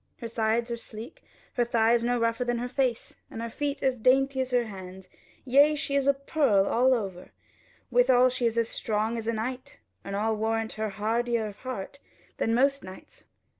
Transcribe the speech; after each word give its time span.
Her 0.17 0.27
sides 0.27 0.71
are 0.71 0.77
sleek, 0.77 1.21
and 1.21 1.57
her 1.57 1.71
thighs 1.71 2.03
no 2.03 2.17
rougher 2.19 2.43
than 2.43 2.57
her 2.57 2.67
face, 2.67 3.17
and 3.29 3.39
her 3.39 3.51
feet 3.51 3.83
as 3.83 3.99
dainty 3.99 4.41
as 4.41 4.49
her 4.49 4.65
hands: 4.65 5.07
yea, 5.45 5.75
she 5.75 5.93
is 5.93 6.07
a 6.07 6.13
pearl 6.15 6.65
all 6.65 6.95
over, 6.95 7.29
withal 7.91 8.29
she 8.29 8.47
is 8.47 8.57
as 8.57 8.67
strong 8.69 9.15
as 9.15 9.27
a 9.27 9.33
knight, 9.33 9.77
and 10.03 10.15
I 10.15 10.31
warrant 10.31 10.73
her 10.73 10.89
hardier 10.89 11.45
of 11.45 11.57
heart 11.57 11.99
than 12.37 12.55
most 12.55 12.83
knights. 12.83 13.25